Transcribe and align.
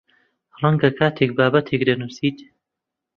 ڕەنگە 0.61 0.89
کاتێک 0.99 1.31
بابەتێک 1.37 1.81
دەنووسیت 1.87 2.37